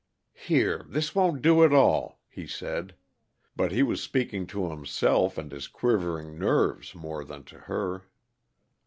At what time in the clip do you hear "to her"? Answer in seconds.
7.43-8.07